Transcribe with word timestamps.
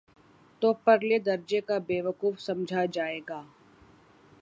تو 0.61 0.73
پرلے 0.83 1.19
درجے 1.19 1.61
کا 1.61 1.77
بیوقوف 1.87 2.39
سمجھا 2.41 2.85
جائے 2.85 3.19
گا۔ 3.29 3.41